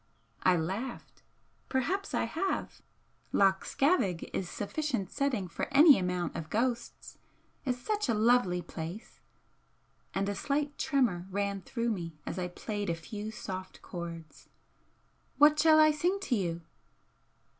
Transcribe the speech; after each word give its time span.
I 0.41 0.55
laughed. 0.57 1.21
"Perhaps 1.69 2.15
I 2.15 2.23
have! 2.23 2.81
Loch 3.31 3.63
Scavaig 3.63 4.31
is 4.33 4.49
sufficient 4.49 5.11
setting 5.11 5.47
for 5.47 5.67
any 5.71 5.99
amount 5.99 6.35
of 6.35 6.49
ghosts. 6.49 7.19
It's 7.65 7.77
such 7.77 8.09
a 8.09 8.15
lonely 8.15 8.63
place," 8.63 9.19
and 10.15 10.27
a 10.27 10.33
slight 10.33 10.75
tremor 10.79 11.27
ran 11.29 11.61
through 11.61 11.91
me 11.91 12.17
as 12.25 12.39
I 12.39 12.47
played 12.47 12.89
a 12.89 12.95
few 12.95 13.29
soft 13.29 13.83
chords 13.83 14.49
"What 15.37 15.59
shall 15.59 15.79
I 15.79 15.91
sing 15.91 16.17
to 16.21 16.35
you?" 16.35 16.61